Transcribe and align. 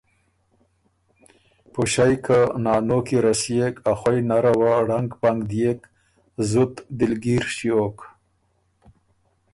پُݭئ 1.71 2.13
که 2.25 2.39
نانو 2.63 2.99
کی 3.07 3.17
رسيېک 3.25 3.75
ا 3.89 3.91
خوئ 3.99 4.19
نره 4.29 4.53
وه 4.59 4.73
ړنګ 4.87 5.09
پنګ 5.21 5.39
ديېک 5.49 5.81
زُت 6.49 6.75
دِلګیر 6.97 7.43
ݭیوک۔ 7.55 7.97